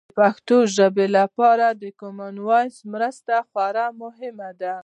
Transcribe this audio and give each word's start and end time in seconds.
د 0.09 0.13
پښتو 0.19 0.57
ژبې 0.75 1.07
لپاره 1.17 1.67
د 1.81 1.83
کامن 1.99 2.35
وایس 2.47 2.75
مرسته 2.93 3.35
خورا 3.49 3.87
مهمه 4.01 4.49
ده. 4.61 4.75